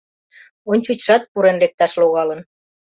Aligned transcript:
Ончычшат 0.71 1.23
пурен 1.31 1.57
лекташ 1.63 1.91
логалын. 2.01 2.41